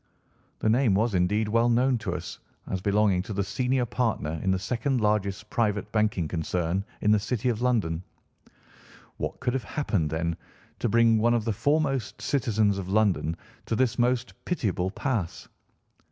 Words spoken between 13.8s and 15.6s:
most pitiable pass?